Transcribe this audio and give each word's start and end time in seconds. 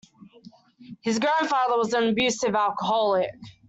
His 1.01 1.19
grandfather 1.19 1.77
was 1.77 1.93
an 1.93 2.07
abusive 2.09 2.55
alcoholic. 2.55 3.29